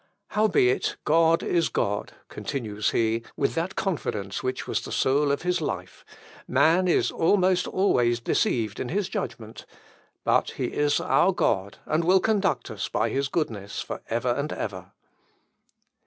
[0.29, 5.61] Howbeit God is God," continues he, with that confidence which was the soul of his
[5.61, 6.03] life,
[6.47, 9.67] "man is almost always deceived in his judgment;
[10.23, 14.51] but he is our God, and will conduct us by his goodness for ever and
[14.51, 14.91] ever."